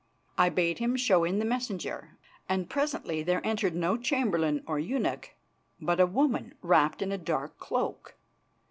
I 0.35 0.49
bade 0.49 0.79
him 0.79 0.95
show 0.95 1.23
in 1.23 1.37
the 1.37 1.45
messenger, 1.45 2.17
and 2.49 2.67
presently 2.67 3.21
there 3.21 3.45
entered 3.45 3.75
no 3.75 3.97
chamberlain 3.97 4.63
or 4.65 4.79
eunuch, 4.79 5.35
but 5.79 5.99
a 5.99 6.07
woman 6.07 6.55
wrapped 6.63 7.03
in 7.03 7.11
a 7.11 7.19
dark 7.19 7.59
cloak. 7.59 8.15